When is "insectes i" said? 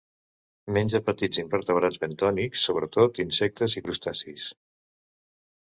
3.27-3.85